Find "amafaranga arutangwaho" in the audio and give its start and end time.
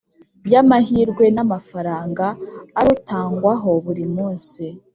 1.45-3.69